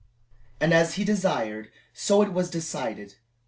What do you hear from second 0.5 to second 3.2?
And as he desired, so it was decided.